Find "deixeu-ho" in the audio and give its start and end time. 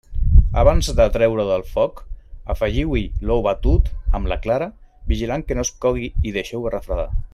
6.41-6.75